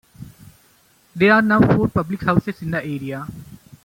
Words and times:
There 1.15 1.31
are 1.31 1.43
now 1.43 1.59
four 1.75 1.87
public 1.87 2.21
houses 2.23 2.63
in 2.63 2.71
the 2.71 2.83
area. 2.83 3.27